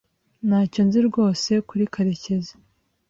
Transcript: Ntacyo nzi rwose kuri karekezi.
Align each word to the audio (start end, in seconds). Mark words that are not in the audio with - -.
Ntacyo 0.47 0.81
nzi 0.87 0.99
rwose 1.07 1.51
kuri 1.67 1.83
karekezi. 1.93 2.53